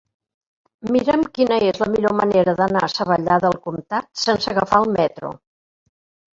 Mira'm 0.95 1.25
quina 1.35 1.59
és 1.67 1.81
la 1.83 1.89
millor 1.97 2.15
manera 2.23 2.57
d'anar 2.61 2.83
a 2.87 2.91
Savallà 2.95 3.39
del 3.47 3.61
Comtat 3.69 4.11
sense 4.25 4.53
agafar 4.57 4.85
el 4.85 4.93
metro. 4.99 5.35